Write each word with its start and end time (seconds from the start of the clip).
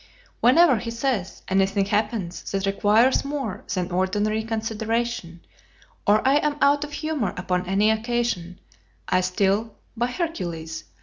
"Whenever," 0.39 0.77
he 0.77 0.89
says, 0.89 1.43
"anything 1.47 1.85
happens 1.85 2.49
that 2.49 2.65
requires 2.65 3.23
more 3.23 3.63
than 3.71 3.91
ordinary 3.91 4.43
consideration, 4.43 5.41
or 6.07 6.27
I 6.27 6.37
am 6.37 6.57
out 6.59 6.83
of 6.83 6.91
humour 6.93 7.35
upon 7.37 7.67
any 7.67 7.91
occasion, 7.91 8.59
I 9.07 9.21
still, 9.21 9.75
by 9.95 10.07
Hercules! 10.07 10.85